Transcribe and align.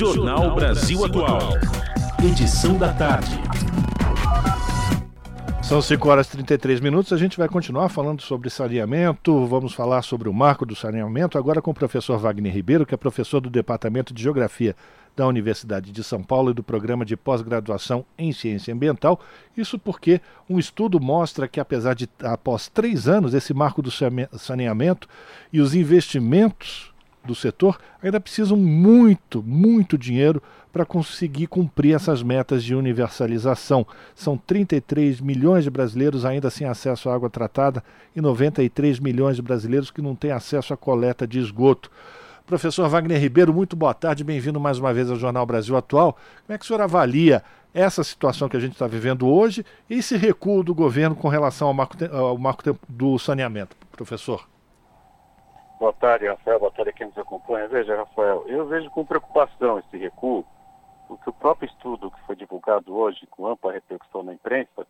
Jornal 0.00 0.54
Brasil 0.54 1.04
Atual. 1.04 1.50
Edição 2.26 2.78
da 2.78 2.90
tarde. 2.90 3.38
São 5.62 5.82
5 5.82 6.08
horas 6.08 6.26
e 6.26 6.30
33 6.30 6.80
minutos. 6.80 7.12
A 7.12 7.18
gente 7.18 7.36
vai 7.36 7.50
continuar 7.50 7.90
falando 7.90 8.22
sobre 8.22 8.48
saneamento. 8.48 9.44
Vamos 9.44 9.74
falar 9.74 10.00
sobre 10.00 10.26
o 10.26 10.32
marco 10.32 10.64
do 10.64 10.74
saneamento 10.74 11.36
agora 11.36 11.60
com 11.60 11.72
o 11.72 11.74
professor 11.74 12.18
Wagner 12.18 12.50
Ribeiro, 12.50 12.86
que 12.86 12.94
é 12.94 12.96
professor 12.96 13.42
do 13.42 13.50
Departamento 13.50 14.14
de 14.14 14.22
Geografia 14.22 14.74
da 15.14 15.26
Universidade 15.26 15.92
de 15.92 16.02
São 16.02 16.22
Paulo 16.22 16.50
e 16.50 16.54
do 16.54 16.62
Programa 16.62 17.04
de 17.04 17.14
Pós-Graduação 17.14 18.02
em 18.16 18.32
Ciência 18.32 18.72
Ambiental. 18.72 19.20
Isso 19.54 19.78
porque 19.78 20.22
um 20.48 20.58
estudo 20.58 20.98
mostra 20.98 21.46
que, 21.46 21.60
apesar 21.60 21.92
de, 21.92 22.08
após 22.22 22.68
três 22.70 23.06
anos, 23.06 23.34
esse 23.34 23.52
marco 23.52 23.82
do 23.82 23.90
saneamento 23.90 25.06
e 25.52 25.60
os 25.60 25.74
investimentos 25.74 26.89
do 27.24 27.34
setor 27.34 27.78
ainda 28.02 28.20
precisam 28.20 28.56
muito, 28.56 29.42
muito 29.42 29.98
dinheiro 29.98 30.42
para 30.72 30.84
conseguir 30.84 31.46
cumprir 31.46 31.94
essas 31.94 32.22
metas 32.22 32.62
de 32.62 32.74
universalização. 32.74 33.86
São 34.14 34.36
33 34.36 35.20
milhões 35.20 35.64
de 35.64 35.70
brasileiros 35.70 36.24
ainda 36.24 36.48
sem 36.50 36.66
acesso 36.66 37.10
à 37.10 37.14
água 37.14 37.28
tratada 37.28 37.82
e 38.14 38.20
93 38.20 39.00
milhões 39.00 39.36
de 39.36 39.42
brasileiros 39.42 39.90
que 39.90 40.02
não 40.02 40.14
têm 40.14 40.30
acesso 40.30 40.72
à 40.72 40.76
coleta 40.76 41.26
de 41.26 41.38
esgoto. 41.38 41.90
Professor 42.46 42.88
Wagner 42.88 43.20
Ribeiro, 43.20 43.52
muito 43.52 43.76
boa 43.76 43.94
tarde, 43.94 44.24
bem-vindo 44.24 44.58
mais 44.58 44.78
uma 44.78 44.92
vez 44.92 45.10
ao 45.10 45.16
Jornal 45.16 45.46
Brasil 45.46 45.76
Atual. 45.76 46.16
Como 46.46 46.54
é 46.54 46.58
que 46.58 46.64
o 46.64 46.66
senhor 46.66 46.80
avalia 46.80 47.42
essa 47.72 48.02
situação 48.02 48.48
que 48.48 48.56
a 48.56 48.60
gente 48.60 48.72
está 48.72 48.86
vivendo 48.86 49.28
hoje 49.28 49.64
e 49.88 49.94
esse 49.94 50.16
recuo 50.16 50.62
do 50.62 50.74
governo 50.74 51.14
com 51.14 51.28
relação 51.28 51.68
ao 51.68 51.74
marco, 51.74 51.96
ao 52.12 52.36
marco 52.36 52.76
do 52.88 53.18
saneamento, 53.18 53.76
professor? 53.92 54.48
Boa 55.80 55.94
tarde, 55.94 56.26
Rafael. 56.26 56.58
Boa 56.58 56.70
tarde 56.70 56.90
a 56.90 56.92
quem 56.92 57.06
nos 57.06 57.16
acompanha. 57.16 57.66
Veja, 57.66 57.96
Rafael, 57.96 58.44
eu 58.46 58.66
vejo 58.66 58.90
com 58.90 59.02
preocupação 59.02 59.78
esse 59.78 59.96
recuo, 59.96 60.44
porque 61.08 61.30
o 61.30 61.32
próprio 61.32 61.70
estudo 61.70 62.10
que 62.10 62.20
foi 62.26 62.36
divulgado 62.36 62.94
hoje, 62.94 63.26
com 63.28 63.46
ampla 63.46 63.72
repercussão 63.72 64.22
na 64.22 64.34
imprensa, 64.34 64.86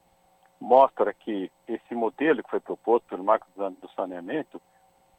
mostra 0.61 1.15
que 1.15 1.49
esse 1.69 1.95
modelo 1.95 2.43
que 2.43 2.51
foi 2.51 2.59
proposto 2.59 3.05
pelo 3.05 3.23
Marco 3.23 3.47
do 3.57 3.89
Saneamento 3.95 4.61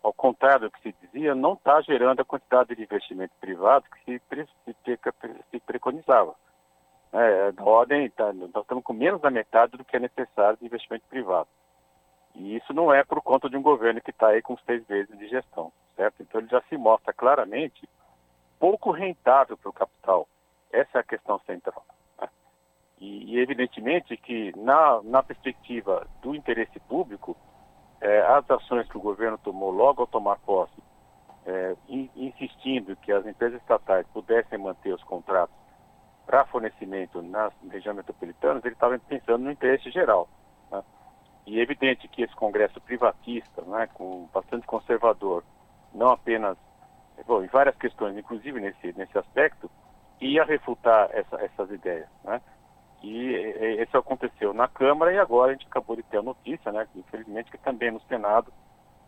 ao 0.04 0.12
contrário 0.12 0.68
do 0.68 0.72
que 0.72 0.82
se 0.82 0.96
dizia, 1.04 1.34
não 1.34 1.54
está 1.54 1.80
gerando 1.80 2.20
a 2.20 2.26
quantidade 2.26 2.76
de 2.76 2.84
investimento 2.84 3.34
privado 3.40 3.86
que 4.04 4.20
se, 4.20 5.60
preconizava. 5.62 6.36
É, 7.14 7.52
da 7.54 7.64
ordem, 7.64 8.10
tá, 8.10 8.34
nós 8.34 8.50
estamos 8.50 8.84
com 8.84 8.92
menos 8.92 9.22
da 9.22 9.30
metade 9.30 9.78
do 9.78 9.86
que 9.86 9.96
é 9.96 10.00
necessário 10.00 10.58
de 10.60 10.66
investimento 10.66 11.06
privado. 11.08 11.48
E 12.36 12.56
isso 12.56 12.74
não 12.74 12.94
é 12.94 13.04
por 13.04 13.22
conta 13.22 13.50
de 13.50 13.58
um 13.58 13.62
governo 13.62 14.02
que 14.02 14.12
está 14.12 14.28
aí 14.28 14.42
com 14.42 14.58
seis 14.66 14.86
meses 14.88 15.18
de 15.18 15.28
gestão, 15.28 15.72
certo? 15.96 16.22
Então 16.22 16.40
ele 16.40 16.50
já 16.50 16.62
se 16.64 16.78
mostra 16.78 17.14
claramente 17.14 17.88
pouco 18.60 18.92
rentável 18.92 19.58
para 19.58 19.70
o 19.70 19.74
capital. 19.74 20.28
Essa 20.72 21.00
é 21.00 21.02
a 21.02 21.04
questão 21.04 21.40
central. 21.40 21.84
Né? 22.20 22.30
E, 23.00 23.34
e, 23.34 23.40
evidentemente 23.40 24.16
que 24.16 24.54
na, 24.58 25.02
na 25.04 25.24
perspectiva 25.24 26.08
do 26.22 26.36
interesse 26.36 26.80
público, 26.82 27.36
é, 28.00 28.22
as 28.22 28.50
ações 28.50 28.88
que 28.88 28.98
o 28.98 29.02
governo 29.02 29.38
tomou 29.38 29.72
logo 29.72 30.02
ao 30.02 30.08
tomar 30.08 30.38
posse, 30.40 30.82
é, 31.46 31.76
insistindo 32.16 32.96
que 32.98 33.12
as 33.12 33.26
empresas 33.26 33.60
estatais 33.60 34.06
pudessem 34.14 34.60
manter 34.60 34.94
os 34.94 35.04
contratos 35.04 35.56
para 36.26 36.46
fornecimento 36.46 37.22
nas 37.22 37.52
regiões 37.70 37.98
metropolitanas, 37.98 38.64
ele 38.64 38.76
estava 38.76 38.98
pensando 39.00 39.44
no 39.44 39.52
interesse 39.52 39.90
geral. 39.90 40.30
E 41.46 41.60
é 41.60 41.64
evidente 41.64 42.08
que 42.08 42.22
esse 42.22 42.36
Congresso 42.36 42.80
privatista, 42.82 43.62
né, 43.64 43.88
com 43.94 44.30
bastante 44.34 44.66
conservador, 44.68 45.44
não 45.94 46.10
apenas 46.10 46.58
bom, 47.26 47.44
em 47.44 47.48
várias 47.48 47.76
questões, 47.76 48.18
inclusive 48.18 48.60
nesse, 48.60 48.94
nesse 48.98 49.18
aspecto, 49.18 49.70
ia 50.20 50.44
refutar 50.44 51.10
essa, 51.12 51.36
essas 51.42 51.72
ideias. 51.72 52.08
Né? 52.24 52.42
E 53.04 53.82
isso 53.82 53.98
aconteceu 53.98 54.54
na 54.54 54.68
Câmara 54.68 55.14
e 55.14 55.18
agora 55.18 55.52
a 55.52 55.54
gente 55.54 55.68
acabou 55.68 55.96
de 55.96 56.04
ter 56.04 56.18
a 56.18 56.24
notícia, 56.24 56.72
né, 56.72 56.88
infelizmente, 56.96 57.52
que 57.52 57.58
também 57.58 57.92
no 57.92 58.02
Senado 58.02 58.54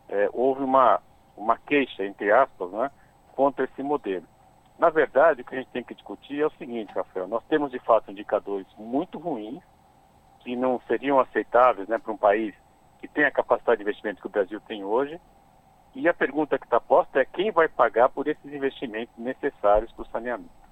é, 0.09 0.29
houve 0.33 0.63
uma, 0.63 0.99
uma 1.37 1.57
queixa, 1.57 2.03
entre 2.03 2.31
aspas, 2.31 2.71
né, 2.71 2.91
contra 3.35 3.65
esse 3.65 3.83
modelo. 3.83 4.25
Na 4.79 4.89
verdade, 4.89 5.41
o 5.41 5.45
que 5.45 5.55
a 5.55 5.59
gente 5.59 5.69
tem 5.69 5.83
que 5.83 5.93
discutir 5.93 6.41
é 6.41 6.47
o 6.47 6.51
seguinte, 6.51 6.93
Rafael, 6.93 7.27
nós 7.27 7.43
temos 7.45 7.71
de 7.71 7.79
fato 7.79 8.11
indicadores 8.11 8.67
muito 8.77 9.19
ruins, 9.19 9.61
que 10.43 10.55
não 10.55 10.79
seriam 10.87 11.19
aceitáveis 11.19 11.87
né, 11.87 11.97
para 11.97 12.11
um 12.11 12.17
país 12.17 12.53
que 12.99 13.07
tem 13.07 13.25
a 13.25 13.31
capacidade 13.31 13.77
de 13.77 13.83
investimento 13.83 14.21
que 14.21 14.27
o 14.27 14.31
Brasil 14.31 14.61
tem 14.61 14.83
hoje, 14.83 15.19
e 15.95 16.07
a 16.07 16.13
pergunta 16.13 16.57
que 16.57 16.65
está 16.65 16.79
posta 16.79 17.19
é 17.19 17.25
quem 17.25 17.51
vai 17.51 17.67
pagar 17.67 18.09
por 18.09 18.27
esses 18.27 18.51
investimentos 18.51 19.15
necessários 19.17 19.91
para 19.91 20.01
o 20.01 20.07
saneamento. 20.07 20.63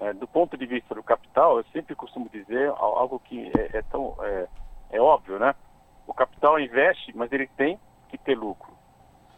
É, 0.00 0.12
do 0.12 0.26
ponto 0.26 0.56
de 0.56 0.66
vista 0.66 0.94
do 0.94 1.02
capital, 1.02 1.58
eu 1.58 1.64
sempre 1.72 1.94
costumo 1.94 2.28
dizer 2.28 2.68
algo 2.76 3.18
que 3.20 3.50
é, 3.56 3.78
é 3.78 3.82
tão 3.82 4.16
é, 4.20 4.48
é, 4.90 5.00
óbvio, 5.00 5.38
né? 5.38 5.54
O 6.06 6.14
capital 6.14 6.58
investe, 6.58 7.16
mas 7.16 7.30
ele 7.32 7.46
tem 7.56 7.78
que 8.08 8.18
ter 8.18 8.34
lucro. 8.34 8.72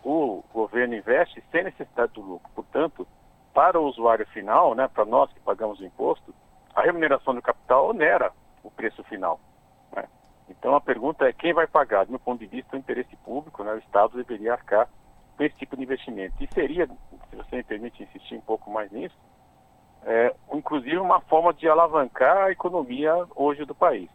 O 0.04 0.42
governo 0.52 0.94
investe 0.94 1.42
sem 1.50 1.64
necessidade 1.64 2.12
do 2.12 2.20
lucro. 2.20 2.50
Portanto, 2.54 3.06
para 3.52 3.78
o 3.78 3.84
usuário 3.84 4.26
final, 4.28 4.74
né, 4.74 4.88
para 4.88 5.04
nós 5.04 5.32
que 5.32 5.40
pagamos 5.40 5.78
o 5.80 5.84
imposto, 5.84 6.34
a 6.74 6.82
remuneração 6.82 7.34
do 7.34 7.42
capital 7.42 7.90
onera 7.90 8.32
o 8.62 8.70
preço 8.70 9.04
final. 9.04 9.38
Então 10.48 10.74
a 10.74 10.80
pergunta 10.80 11.26
é 11.26 11.32
quem 11.32 11.52
vai 11.52 11.66
pagar? 11.66 12.04
Do 12.04 12.10
meu 12.10 12.20
ponto 12.20 12.40
de 12.40 12.46
vista, 12.46 12.76
o 12.76 12.78
interesse 12.78 13.14
público, 13.16 13.62
né, 13.64 13.72
o 13.72 13.78
Estado 13.78 14.16
deveria 14.16 14.52
arcar 14.52 14.88
com 15.36 15.44
esse 15.44 15.56
tipo 15.56 15.76
de 15.76 15.82
investimento. 15.82 16.34
E 16.42 16.48
seria, 16.52 16.86
se 16.86 17.36
você 17.36 17.56
me 17.56 17.62
permite 17.62 18.02
insistir 18.02 18.36
um 18.36 18.40
pouco 18.40 18.70
mais 18.70 18.90
nisso, 18.90 19.16
é, 20.04 20.34
inclusive 20.52 20.98
uma 20.98 21.20
forma 21.22 21.52
de 21.54 21.68
alavancar 21.68 22.36
a 22.36 22.50
economia 22.50 23.14
hoje 23.34 23.64
do 23.64 23.74
país. 23.74 24.10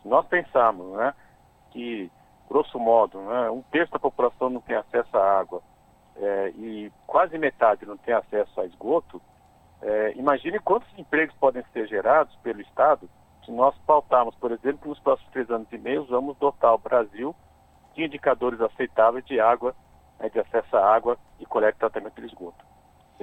Se 0.00 0.08
nós 0.08 0.26
pensarmos 0.26 0.96
né, 0.96 1.14
que, 1.70 2.10
grosso 2.48 2.78
modo, 2.78 3.20
né, 3.20 3.50
um 3.50 3.62
terço 3.62 3.92
da 3.92 3.98
população 3.98 4.50
não 4.50 4.60
tem 4.60 4.76
acesso 4.76 5.16
à 5.16 5.40
água 5.40 5.62
é, 6.16 6.48
e 6.56 6.92
quase 7.06 7.36
metade 7.38 7.86
não 7.86 7.96
tem 7.96 8.14
acesso 8.14 8.60
a 8.60 8.66
esgoto, 8.66 9.20
é, 9.80 10.12
imagine 10.16 10.58
quantos 10.60 10.88
empregos 10.96 11.34
podem 11.36 11.64
ser 11.72 11.88
gerados 11.88 12.34
pelo 12.36 12.60
Estado 12.60 13.08
se 13.44 13.52
nós 13.52 13.74
pautarmos, 13.86 14.34
por 14.36 14.52
exemplo, 14.52 14.88
nos 14.88 14.98
próximos 15.00 15.30
três 15.32 15.50
anos 15.50 15.66
e 15.72 15.78
meio 15.78 16.04
vamos 16.04 16.36
dotar 16.38 16.74
o 16.74 16.78
Brasil 16.78 17.34
de 17.94 18.04
indicadores 18.04 18.60
aceitáveis 18.60 19.24
de 19.26 19.40
água, 19.40 19.74
né, 20.18 20.28
de 20.28 20.38
acesso 20.38 20.76
à 20.76 20.94
água 20.94 21.18
e 21.38 21.46
coleta 21.46 21.76
e 21.76 21.80
tratamento 21.80 22.20
de 22.20 22.26
esgoto 22.26 22.72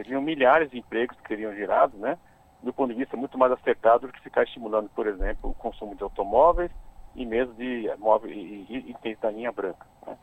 seriam 0.03 0.21
milhares 0.21 0.69
de 0.71 0.79
empregos 0.79 1.17
que 1.19 1.27
seriam 1.27 1.53
gerados, 1.53 1.99
né? 1.99 2.17
Do 2.61 2.73
ponto 2.73 2.91
de 2.93 2.99
vista 2.99 3.15
muito 3.15 3.37
mais 3.37 3.51
acertado 3.51 4.07
do 4.07 4.13
que 4.13 4.21
ficar 4.21 4.43
estimulando, 4.43 4.89
por 4.89 5.07
exemplo, 5.07 5.49
o 5.49 5.53
consumo 5.53 5.95
de 5.95 6.03
automóveis 6.03 6.71
e 7.15 7.25
mesmo 7.25 7.53
de 7.55 7.89
móveis 7.97 8.35
e 8.35 8.89
itens 8.89 9.19
da 9.19 9.31
linha 9.31 9.51
branca. 9.51 9.85
Né? 10.05 10.17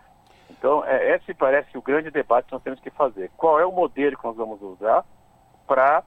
Então, 0.50 0.84
é, 0.84 1.16
esse 1.16 1.34
parece 1.34 1.76
o 1.76 1.82
grande 1.82 2.10
debate 2.10 2.46
que 2.46 2.52
nós 2.52 2.62
temos 2.62 2.80
que 2.80 2.90
fazer. 2.90 3.30
Qual 3.36 3.58
é 3.58 3.64
o 3.64 3.72
modelo 3.72 4.16
que 4.16 4.24
nós 4.24 4.36
vamos 4.36 4.60
usar 4.62 5.04
para 5.66 6.02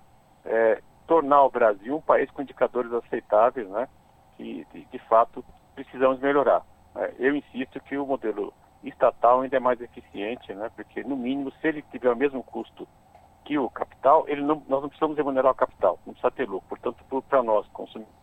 é, 0.45 0.81
tornar 1.09 1.43
o 1.43 1.49
Brasil 1.49 1.97
um 1.97 2.01
país 2.01 2.29
com 2.29 2.43
indicadores 2.43 2.93
aceitáveis, 2.93 3.67
né? 3.67 3.89
Que, 4.37 4.63
de, 4.71 4.85
de 4.85 4.99
fato, 4.99 5.43
precisamos 5.73 6.19
melhorar. 6.19 6.61
Né? 6.93 7.11
Eu 7.17 7.35
insisto 7.35 7.79
que 7.81 7.97
o 7.97 8.05
modelo 8.05 8.53
estatal 8.83 9.41
ainda 9.41 9.57
é 9.57 9.59
mais 9.59 9.81
eficiente, 9.81 10.53
né? 10.53 10.69
Porque, 10.75 11.03
no 11.03 11.17
mínimo, 11.17 11.51
se 11.59 11.67
ele 11.67 11.81
tiver 11.91 12.11
o 12.11 12.15
mesmo 12.15 12.43
custo 12.43 12.87
que 13.43 13.57
o 13.57 13.67
capital, 13.71 14.25
ele 14.27 14.41
não, 14.41 14.61
nós 14.69 14.83
não 14.83 14.87
precisamos 14.87 15.17
remunerar 15.17 15.51
o 15.51 15.55
capital, 15.55 15.97
não 16.05 16.13
precisa 16.13 16.29
ter 16.29 16.47
lucro. 16.47 16.69
Portanto, 16.69 17.03
para 17.27 17.41
nós, 17.41 17.67
consumidores, 17.69 18.19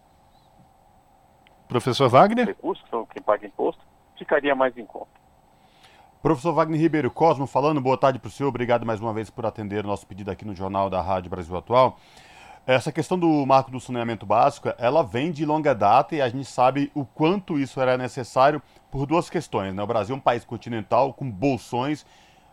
Professor 1.67 2.09
Wagner? 2.09 2.47
recursos, 2.47 2.85
que 2.85 2.91
são 2.91 3.05
quem 3.07 3.21
paga 3.21 3.45
imposto, 3.45 3.83
ficaria 4.17 4.55
mais 4.55 4.79
em 4.79 4.87
conta. 4.87 5.11
Professor 6.23 6.53
Wagner 6.53 6.81
Ribeiro 6.81 7.11
Cosmo 7.11 7.49
falando, 7.49 7.81
boa 7.81 7.99
tarde 7.99 8.21
para 8.21 8.29
o 8.29 8.31
senhor, 8.31 8.49
obrigado 8.49 8.87
mais 8.87 9.01
uma 9.01 9.13
vez 9.13 9.29
por 9.29 9.45
atender 9.45 9.85
o 9.85 9.89
nosso 9.89 10.07
pedido 10.07 10.31
aqui 10.31 10.45
no 10.45 10.55
Jornal 10.55 10.89
da 10.89 11.03
Rádio 11.03 11.29
Brasil 11.29 11.57
Atual. 11.57 11.99
Essa 12.67 12.91
questão 12.91 13.17
do 13.17 13.47
marco 13.47 13.71
do 13.71 13.79
saneamento 13.79 14.27
básico, 14.27 14.75
ela 14.77 15.05
vem 15.05 15.31
de 15.31 15.47
longa 15.47 15.73
data 15.73 16.17
e 16.17 16.21
a 16.21 16.29
gente 16.29 16.47
sabe 16.47 16.91
o 16.97 17.05
quanto 17.05 17.61
isso 17.61 17.81
era 17.81 17.97
necessário 17.97 18.61
por 18.91 19.07
duas 19.07 19.31
questões. 19.31 19.73
Né? 19.73 19.81
O 19.81 19.87
Brasil 19.87 20.17
é 20.17 20.19
um 20.19 20.21
país 20.21 20.45
continental 20.45 21.15
com 21.15 21.31
bolsões 21.31 22.05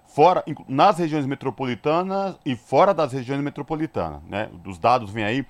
fora, 0.05 0.43
nas 0.67 0.99
regiões 0.99 1.25
metropolitanas 1.25 2.37
e 2.45 2.55
fora 2.55 2.93
das 2.93 3.11
regiões 3.11 3.41
metropolitanas. 3.41 4.21
Né? 4.29 4.51
Dos 4.53 4.77
dados 4.77 5.09
vem 5.09 5.23
aí, 5.23 5.47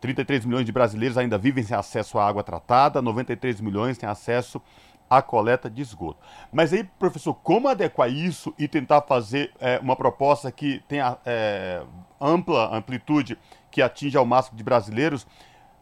33 0.00 0.46
milhões 0.46 0.64
de 0.64 0.72
brasileiros 0.72 1.18
ainda 1.18 1.36
vivem 1.36 1.62
sem 1.62 1.76
acesso 1.76 2.18
à 2.18 2.26
água 2.26 2.42
tratada, 2.42 3.02
93 3.02 3.60
milhões 3.60 3.98
têm 3.98 4.08
acesso 4.08 4.58
à 5.10 5.20
coleta 5.20 5.68
de 5.68 5.82
esgoto. 5.82 6.18
Mas 6.50 6.72
aí, 6.72 6.84
professor, 6.98 7.34
como 7.34 7.68
adequar 7.68 8.10
isso 8.10 8.54
e 8.58 8.66
tentar 8.66 9.02
fazer 9.02 9.52
é, 9.60 9.78
uma 9.80 9.96
proposta 9.96 10.50
que 10.50 10.82
tenha 10.88 11.18
é, 11.26 11.82
ampla 12.18 12.74
amplitude, 12.74 13.36
que 13.70 13.82
atinja 13.82 14.18
ao 14.18 14.26
máximo 14.26 14.56
de 14.56 14.64
brasileiros, 14.64 15.26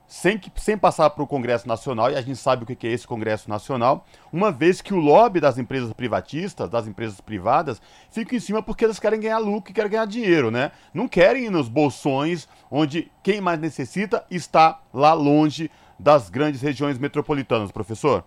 sem, 0.07 0.39
que, 0.39 0.51
sem 0.57 0.79
passar 0.79 1.11
para 1.11 1.23
o 1.23 1.27
Congresso 1.27 1.67
Nacional, 1.67 2.11
e 2.11 2.17
a 2.17 2.21
gente 2.21 2.39
sabe 2.39 2.63
o 2.63 2.67
que 2.67 2.87
é 2.87 2.91
esse 2.91 3.07
Congresso 3.07 3.51
Nacional, 3.51 4.05
uma 4.33 4.53
vez 4.53 4.81
que 4.81 4.95
o 4.95 4.99
lobby 4.99 5.41
das 5.41 5.59
empresas 5.59 5.93
privatistas, 5.93 6.71
das 6.71 6.87
empresas 6.87 7.21
privadas, 7.21 7.83
fica 8.11 8.37
em 8.37 8.41
cima 8.41 8.63
porque 8.63 8.85
elas 8.85 9.01
querem 9.01 9.21
ganhar 9.21 9.39
lucro 9.39 9.71
e 9.71 9.75
querem 9.75 9.91
ganhar 9.91 10.07
dinheiro, 10.07 10.51
né? 10.51 10.71
Não 10.95 11.09
querem 11.09 11.47
ir 11.47 11.51
nos 11.51 11.69
bolsões 11.69 12.49
onde 12.71 13.11
quem 13.23 13.41
mais 13.41 13.59
necessita 13.59 14.25
está 14.31 14.81
lá 14.93 15.13
longe 15.13 15.71
das 15.99 16.31
grandes 16.31 16.61
regiões 16.61 16.99
metropolitanas, 16.99 17.73
professor. 17.73 18.25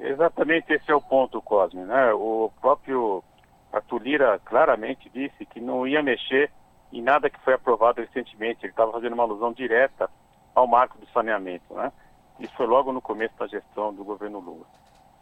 Exatamente 0.00 0.72
esse 0.72 0.90
é 0.90 0.94
o 0.94 1.00
ponto, 1.00 1.42
Cosme. 1.42 1.82
Né? 1.82 2.12
O 2.12 2.50
próprio 2.60 3.22
Arthur 3.72 4.02
Lira 4.02 4.40
claramente 4.44 5.10
disse 5.12 5.44
que 5.44 5.60
não 5.60 5.86
ia 5.86 6.02
mexer 6.02 6.50
em 6.92 7.02
nada 7.02 7.30
que 7.30 7.40
foi 7.40 7.54
aprovado 7.54 8.00
recentemente. 8.00 8.64
Ele 8.64 8.72
estava 8.72 8.92
fazendo 8.92 9.12
uma 9.12 9.22
alusão 9.22 9.52
direta 9.52 10.10
ao 10.54 10.66
marco 10.66 10.98
do 10.98 11.06
saneamento. 11.08 11.74
Né? 11.74 11.92
Isso 12.40 12.54
foi 12.54 12.66
logo 12.66 12.92
no 12.92 13.00
começo 13.00 13.36
da 13.36 13.46
gestão 13.46 13.92
do 13.92 14.04
governo 14.04 14.40
Lula. 14.40 14.66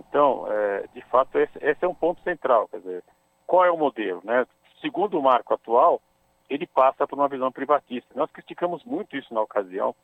Então, 0.00 0.46
é, 0.50 0.86
de 0.94 1.00
fato, 1.02 1.38
esse, 1.38 1.58
esse, 1.60 1.84
é 1.84 1.88
um 1.88 1.94
ponto 1.94 2.22
central. 2.22 2.68
Quer 2.68 2.78
dizer, 2.78 3.04
qual 3.46 3.64
é 3.64 3.70
o 3.70 3.78
modelo? 3.78 4.20
Né? 4.24 4.46
Segundo 4.80 5.18
o 5.18 5.22
marco 5.22 5.54
atual, 5.54 6.00
ele 6.48 6.66
passa 6.66 7.06
por 7.06 7.18
uma 7.18 7.28
visão 7.28 7.50
privatista. 7.50 8.08
Nós 8.14 8.30
criticamos 8.30 8.84
muito 8.84 9.16
isso 9.16 9.32
na 9.32 9.40
ocasião. 9.40 9.94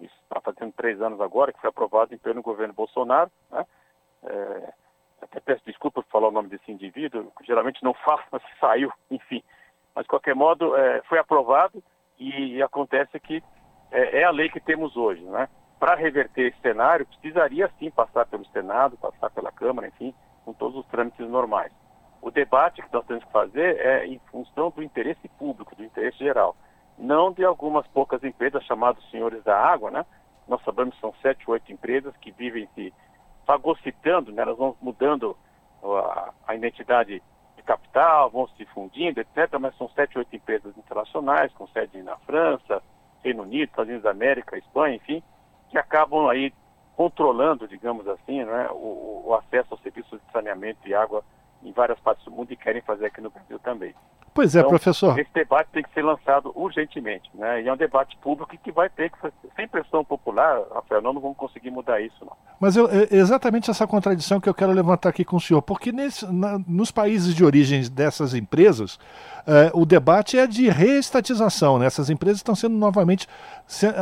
Isso 0.00 0.14
está 0.22 0.40
fazendo 0.40 0.72
três 0.72 1.00
anos 1.00 1.20
agora, 1.20 1.52
que 1.52 1.60
foi 1.60 1.70
aprovado 1.70 2.14
em 2.14 2.18
pleno 2.18 2.42
governo 2.42 2.74
Bolsonaro. 2.74 3.30
Né? 3.50 3.66
É, 4.24 4.72
até 5.22 5.40
peço 5.40 5.62
desculpa 5.64 6.02
por 6.02 6.10
falar 6.10 6.28
o 6.28 6.32
nome 6.32 6.48
desse 6.48 6.70
indivíduo, 6.70 7.32
geralmente 7.42 7.82
não 7.82 7.94
faço, 7.94 8.24
mas 8.30 8.42
saiu, 8.60 8.92
enfim. 9.10 9.42
Mas, 9.94 10.04
de 10.04 10.08
qualquer 10.08 10.34
modo, 10.34 10.76
é, 10.76 11.02
foi 11.02 11.18
aprovado 11.18 11.82
e, 12.18 12.62
acontece 12.62 13.18
que 13.20 13.42
é, 13.90 14.20
é, 14.20 14.24
a 14.24 14.30
lei 14.30 14.48
que 14.48 14.60
temos 14.60 14.96
hoje. 14.96 15.22
Né? 15.22 15.48
Para 15.78 15.94
reverter 15.94 16.48
esse 16.48 16.60
cenário, 16.60 17.06
precisaria 17.06 17.70
sim 17.78 17.90
passar 17.90 18.26
pelo 18.26 18.44
Senado, 18.46 18.96
passar 18.96 19.30
pela 19.30 19.52
Câmara, 19.52 19.88
enfim, 19.88 20.14
com 20.44 20.52
todos 20.52 20.78
os 20.78 20.86
trâmites 20.86 21.28
normais. 21.28 21.72
O 22.20 22.30
debate 22.30 22.80
que 22.80 22.92
nós 22.92 23.04
temos 23.06 23.24
que 23.24 23.32
fazer 23.32 23.80
é 23.80 24.06
em 24.06 24.20
função 24.30 24.70
do 24.70 24.82
interesse 24.82 25.28
público, 25.38 25.74
do 25.74 25.84
interesse 25.84 26.18
geral, 26.18 26.56
não 26.96 27.32
de 27.32 27.44
algumas 27.44 27.86
poucas 27.88 28.22
empresas 28.22 28.64
chamadas 28.64 29.02
senhores 29.10 29.42
da 29.42 29.58
água, 29.58 29.90
né? 29.90 30.06
Nós 30.46 30.62
sabemos 30.62 30.94
que 30.94 31.00
são 31.00 31.12
sete, 31.20 31.50
oito 31.50 31.72
empresas 31.72 32.16
que 32.18 32.30
vivem 32.30 32.68
se 32.74 32.92
fagocitando, 33.46 34.32
né? 34.32 34.42
elas 34.42 34.56
vão 34.56 34.76
mudando 34.80 35.36
a, 35.82 36.32
a 36.46 36.54
identidade 36.54 37.22
de 37.62 37.66
capital, 37.66 38.30
vão 38.30 38.48
se 38.48 38.64
fundindo, 38.66 39.20
etc. 39.20 39.58
Mas 39.58 39.76
são 39.76 39.88
sete, 39.90 40.18
oito 40.18 40.34
empresas 40.34 40.76
internacionais, 40.76 41.52
com 41.52 41.66
sede 41.68 42.02
na 42.02 42.16
França, 42.18 42.82
Reino 43.22 43.42
Unido, 43.42 43.70
Estados 43.70 43.88
Unidos 43.88 44.02
da 44.02 44.10
América, 44.10 44.58
Espanha, 44.58 44.96
enfim, 44.96 45.22
que 45.70 45.78
acabam 45.78 46.28
aí 46.28 46.52
controlando, 46.96 47.66
digamos 47.66 48.06
assim, 48.06 48.44
né, 48.44 48.68
o, 48.70 49.22
o 49.26 49.34
acesso 49.34 49.68
aos 49.70 49.82
serviços 49.82 50.20
de 50.20 50.32
saneamento 50.32 50.86
e 50.86 50.94
água 50.94 51.24
em 51.62 51.72
várias 51.72 51.98
partes 52.00 52.24
do 52.24 52.30
mundo 52.30 52.52
e 52.52 52.56
querem 52.56 52.82
fazer 52.82 53.06
aqui 53.06 53.20
no 53.20 53.30
Brasil 53.30 53.58
também. 53.60 53.94
Pois 54.34 54.56
é, 54.56 54.60
então, 54.60 54.70
professor. 54.70 55.18
Esse 55.18 55.30
debate 55.34 55.68
tem 55.72 55.82
que 55.82 55.92
ser 55.92 56.02
lançado 56.02 56.52
urgentemente, 56.54 57.30
né? 57.34 57.62
E 57.62 57.68
é 57.68 57.72
um 57.72 57.76
debate 57.76 58.16
público 58.16 58.56
que 58.56 58.72
vai 58.72 58.88
ter 58.88 59.10
que 59.10 59.18
fazer, 59.18 59.34
sem 59.54 59.68
pressão 59.68 60.02
popular, 60.02 60.62
Rafael, 60.74 61.02
nós 61.02 61.14
não 61.14 61.20
vamos 61.20 61.36
conseguir 61.36 61.70
mudar 61.70 62.00
isso, 62.00 62.16
não. 62.24 62.32
Mas 62.58 62.74
eu, 62.76 62.88
é 62.88 63.08
exatamente 63.10 63.70
essa 63.70 63.86
contradição 63.86 64.40
que 64.40 64.48
eu 64.48 64.54
quero 64.54 64.72
levantar 64.72 65.10
aqui 65.10 65.24
com 65.24 65.36
o 65.36 65.40
senhor, 65.40 65.60
porque 65.60 65.92
nesse, 65.92 66.26
na, 66.32 66.58
nos 66.66 66.90
países 66.90 67.34
de 67.34 67.44
origem 67.44 67.82
dessas 67.90 68.32
empresas, 68.32 68.98
é, 69.46 69.70
o 69.74 69.84
debate 69.84 70.38
é 70.38 70.46
de 70.46 70.68
reestatização, 70.68 71.78
né? 71.78 71.86
Essas 71.86 72.08
empresas 72.08 72.38
estão 72.38 72.54
sendo 72.54 72.74
novamente 72.74 73.28
se, 73.66 73.86
é, 73.86 73.92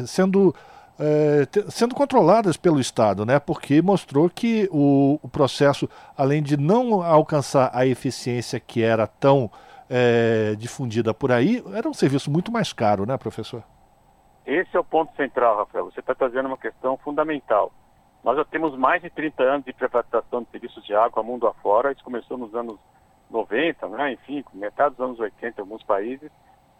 é, 0.00 0.06
sendo 0.06 0.54
é, 0.98 1.46
sendo 1.70 1.94
controladas 1.94 2.56
pelo 2.56 2.78
Estado, 2.78 3.26
né? 3.26 3.38
porque 3.38 3.82
mostrou 3.82 4.30
que 4.30 4.68
o, 4.70 5.18
o, 5.22 5.28
processo, 5.28 5.88
além 6.16 6.42
de 6.42 6.56
não 6.56 7.02
alcançar 7.02 7.70
a 7.74 7.86
eficiência 7.86 8.60
que 8.60 8.82
era 8.82 9.06
tão 9.06 9.50
é, 9.90 10.54
difundida 10.56 11.12
por 11.12 11.32
aí, 11.32 11.62
era 11.74 11.88
um 11.88 11.94
serviço 11.94 12.30
muito 12.30 12.52
mais 12.52 12.72
caro, 12.72 13.04
né, 13.06 13.16
professor? 13.16 13.62
Esse 14.46 14.76
é 14.76 14.80
o 14.80 14.84
ponto 14.84 15.14
central, 15.16 15.58
Rafael. 15.58 15.86
Você 15.86 16.00
está 16.00 16.14
trazendo 16.14 16.46
uma 16.46 16.58
questão 16.58 16.96
fundamental. 16.98 17.72
Nós 18.22 18.36
já 18.36 18.44
temos 18.44 18.76
mais 18.76 19.02
de 19.02 19.10
30 19.10 19.42
anos 19.42 19.64
de 19.64 19.72
privatização 19.72 20.42
de 20.42 20.50
serviços 20.50 20.84
de 20.84 20.94
água 20.94 21.22
mundo 21.22 21.46
afora. 21.46 21.92
Isso 21.92 22.04
começou 22.04 22.38
nos 22.38 22.54
anos 22.54 22.78
90, 23.30 23.88
né? 23.88 24.12
enfim, 24.12 24.44
metade 24.54 24.94
dos 24.94 25.04
anos 25.04 25.18
80 25.18 25.60
em 25.60 25.62
alguns 25.62 25.82
países, 25.82 26.30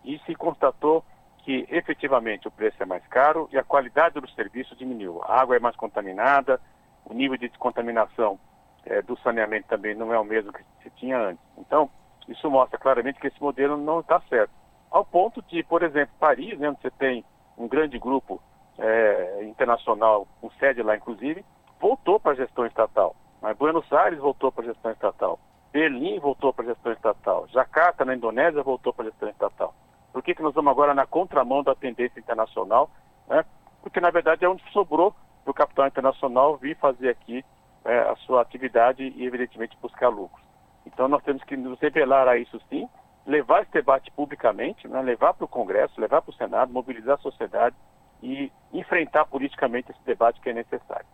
e 0.05 0.19
se 0.21 0.35
constatou 0.35 1.05
que 1.45 1.67
efetivamente 1.71 2.49
o 2.49 2.51
preço 2.51 2.83
é 2.83 2.87
mais 2.87 3.07
caro 3.09 3.49
e 3.53 3.59
a 3.59 3.63
qualidade 3.63 4.19
do 4.19 4.29
serviço 4.31 4.75
diminuiu. 4.75 5.23
A 5.25 5.43
água 5.43 5.57
é 5.57 5.59
mais 5.59 5.77
contaminada, 5.77 6.59
o 7.05 7.13
nível 7.13 7.37
de 7.37 7.49
descontaminação 7.49 8.39
é, 8.87 9.03
do 9.03 9.17
saneamento 9.19 9.69
também 9.69 9.95
não 9.95 10.13
é 10.13 10.19
o 10.19 10.25
mesmo 10.25 10.53
que 10.53 10.63
se 10.83 10.91
tinha 10.97 11.19
antes. 11.19 11.45
Então, 11.59 11.91
isso 12.27 12.51
mostra 12.51 12.79
claramente 12.79 13.21
que 13.21 13.27
esse 13.27 13.41
modelo 13.41 13.77
não 13.77 14.01
está 14.01 14.21
certo. 14.29 14.51
Ao 14.91 15.05
ponto 15.05 15.43
de, 15.43 15.63
por 15.63 15.83
exemplo, 15.83 16.15
Paris, 16.19 16.59
né, 16.59 16.71
onde 16.71 16.81
você 16.81 16.91
tem 16.93 17.23
um 17.59 17.69
grande 17.69 17.99
grupo 17.99 18.41
é, 18.79 19.45
internacional, 19.45 20.27
com 20.41 20.51
sede 20.53 20.83
lá 20.83 20.97
inclusive, 20.97 21.45
voltou 21.79 22.19
para 22.19 22.33
a 22.33 22.37
gestão 22.37 22.65
estatal. 22.65 23.15
Mas 23.43 23.57
Buenos 23.59 23.93
Aires 23.93 24.19
voltou 24.19 24.51
para 24.51 24.65
a 24.65 24.69
gestão 24.69 24.91
estatal. 24.91 25.39
Berlim 25.71 26.19
voltou 26.19 26.55
para 26.55 26.65
a 26.65 26.69
gestão 26.69 26.93
estatal. 26.93 27.47
Jacarta, 27.49 28.05
na 28.05 28.15
Indonésia, 28.15 28.63
voltou 28.63 28.95
para 28.95 29.07
a 29.07 29.11
gestão 29.11 29.29
estatal. 29.29 29.75
Por 30.15 30.23
que, 30.23 30.33
que 30.33 30.43
nós 30.45 30.55
vamos 30.55 30.71
agora 30.71 30.95
na 30.95 31.05
contramão 31.05 31.65
da 31.65 31.75
tendência 31.75 32.21
internacional? 32.21 32.89
Né? 33.27 33.45
Porque, 33.83 34.01
na 34.01 34.11
verdade, 34.11 34.45
é 34.45 34.49
onde 34.49 34.63
sobrou 34.71 35.13
para 35.43 35.51
o 35.51 35.55
capital 35.55 35.89
internacional 35.89 36.57
vir 36.57 36.77
fazer 36.77 37.09
aqui 37.09 37.45
é, 37.85 37.99
a 37.99 38.15
sua 38.19 38.41
atividade 38.41 39.03
e, 39.03 39.27
evidentemente, 39.27 39.77
buscar 39.83 40.09
lucros. 40.09 40.47
Então, 40.87 41.09
nós 41.09 41.21
temos 41.25 41.43
que 41.43 41.57
nos 41.57 41.81
revelar 41.81 42.29
a 42.29 42.37
isso 42.37 42.61
sim, 42.71 42.89
levar 43.27 43.63
esse 43.63 43.73
debate 43.73 44.09
publicamente, 44.13 44.87
né? 44.87 45.03
levar 45.03 45.35
para 45.35 45.47
o 45.47 45.49
Congresso, 45.49 46.01
levar 46.01 46.23
para 46.23 46.31
o 46.31 46.35
Senado, 46.35 46.73
mobilizar 46.73 47.17
a 47.17 47.23
sociedade 47.23 47.75
e 48.23 48.53
enfrentar 48.73 49.25
politicamente 49.25 49.91
esse 49.91 50.05
debate 50.05 50.41
que 50.41 50.49
é 50.49 50.53
necessário. 50.53 51.07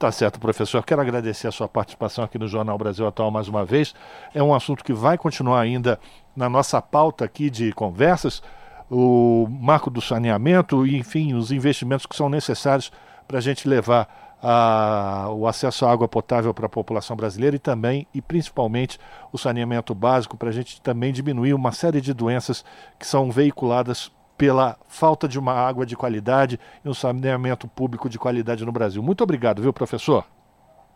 Tá 0.00 0.10
certo, 0.10 0.40
professor. 0.40 0.82
Quero 0.82 1.02
agradecer 1.02 1.46
a 1.46 1.52
sua 1.52 1.68
participação 1.68 2.24
aqui 2.24 2.38
no 2.38 2.48
Jornal 2.48 2.78
Brasil 2.78 3.06
Atual 3.06 3.30
mais 3.30 3.48
uma 3.48 3.66
vez. 3.66 3.94
É 4.34 4.42
um 4.42 4.54
assunto 4.54 4.82
que 4.82 4.94
vai 4.94 5.18
continuar 5.18 5.60
ainda 5.60 6.00
na 6.34 6.48
nossa 6.48 6.80
pauta 6.80 7.26
aqui 7.26 7.50
de 7.50 7.70
conversas, 7.74 8.42
o 8.90 9.46
marco 9.50 9.90
do 9.90 10.00
saneamento 10.00 10.86
e, 10.86 10.96
enfim, 10.96 11.34
os 11.34 11.52
investimentos 11.52 12.06
que 12.06 12.16
são 12.16 12.30
necessários 12.30 12.90
para 13.28 13.36
a 13.36 13.40
gente 13.42 13.68
levar 13.68 14.38
a, 14.42 15.28
o 15.32 15.46
acesso 15.46 15.84
à 15.84 15.92
água 15.92 16.08
potável 16.08 16.54
para 16.54 16.64
a 16.64 16.70
população 16.70 17.14
brasileira 17.14 17.56
e 17.56 17.58
também 17.58 18.06
e 18.14 18.22
principalmente 18.22 18.98
o 19.30 19.36
saneamento 19.36 19.94
básico 19.94 20.34
para 20.34 20.48
a 20.48 20.52
gente 20.52 20.80
também 20.80 21.12
diminuir 21.12 21.52
uma 21.52 21.72
série 21.72 22.00
de 22.00 22.14
doenças 22.14 22.64
que 22.98 23.06
são 23.06 23.30
veiculadas 23.30 24.10
pela 24.40 24.78
falta 24.88 25.28
de 25.28 25.38
uma 25.38 25.52
água 25.52 25.84
de 25.84 25.94
qualidade 25.94 26.58
e 26.82 26.88
um 26.88 26.94
saneamento 26.94 27.68
público 27.68 28.08
de 28.08 28.18
qualidade 28.18 28.64
no 28.64 28.72
Brasil. 28.72 29.02
Muito 29.02 29.22
obrigado, 29.22 29.60
viu, 29.60 29.70
professor? 29.70 30.24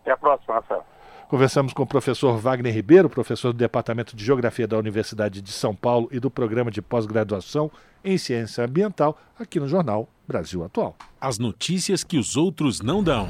Até 0.01 0.13
a 0.13 0.17
próxima, 0.17 0.55
Rafael. 0.55 0.83
Conversamos 1.29 1.75
com 1.75 1.83
o 1.83 1.87
professor 1.87 2.39
Wagner 2.39 2.73
Ribeiro, 2.73 3.11
professor 3.11 3.53
do 3.53 3.59
Departamento 3.59 4.17
de 4.17 4.25
Geografia 4.25 4.67
da 4.67 4.79
Universidade 4.79 5.43
de 5.43 5.53
São 5.53 5.75
Paulo 5.75 6.09
e 6.11 6.19
do 6.19 6.31
Programa 6.31 6.71
de 6.71 6.81
Pós-Graduação 6.81 7.71
em 8.03 8.17
Ciência 8.17 8.65
Ambiental, 8.65 9.19
aqui 9.39 9.61
no 9.61 9.69
Jornal 9.69 10.09
Brasil 10.27 10.65
Atual. 10.65 10.97
As 11.21 11.39
notícias 11.39 12.03
que 12.03 12.17
os 12.17 12.39
outros 12.39 12.81
não 12.81 13.03
dão. 13.03 13.29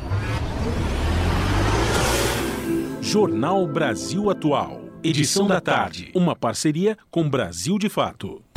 Jornal 3.01 3.67
Brasil 3.67 4.31
Atual. 4.31 4.81
Edição 5.03 5.49
da 5.49 5.61
tarde. 5.61 6.13
Uma 6.15 6.37
parceria 6.37 6.97
com 7.11 7.29
Brasil 7.29 7.81
de 7.81 7.89
Fato. 7.89 8.44